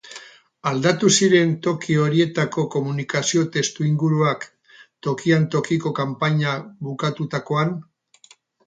[0.69, 4.49] Aldatu ziren toki horietako komunikazio testuinguruak,
[5.09, 7.81] tokian tokiko kanpainak bukatutakoan?